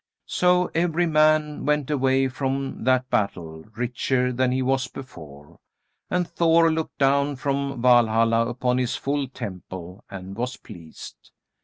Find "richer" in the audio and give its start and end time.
3.75-4.33